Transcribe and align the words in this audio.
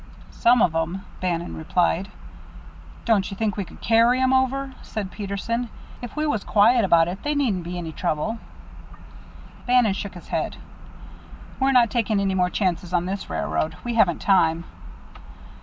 "Some 0.31 0.63
of 0.63 0.73
'em," 0.73 1.03
Bannon 1.19 1.55
replied. 1.55 2.09
"Don't 3.05 3.29
you 3.29 3.37
think 3.37 3.55
we 3.55 3.63
could 3.63 3.81
carry 3.81 4.19
'em 4.19 4.33
over?" 4.33 4.73
said 4.81 5.11
Peterson. 5.11 5.69
"If 6.01 6.15
we 6.15 6.25
was 6.25 6.43
quiet 6.43 6.83
about 6.83 7.07
it, 7.07 7.21
they 7.21 7.35
needn't 7.35 7.61
be 7.63 7.77
any 7.77 7.91
trouble?" 7.91 8.39
Bannon 9.67 9.93
shook 9.93 10.15
his 10.15 10.29
head. 10.29 10.57
"We're 11.59 11.71
not 11.71 11.91
taking 11.91 12.19
any 12.19 12.33
more 12.33 12.49
chances 12.49 12.93
on 12.93 13.05
this 13.05 13.29
railroad. 13.29 13.75
We 13.83 13.93
haven't 13.93 14.21
time." 14.23 14.63